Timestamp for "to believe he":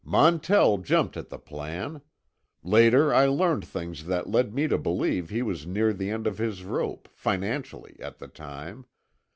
4.67-5.43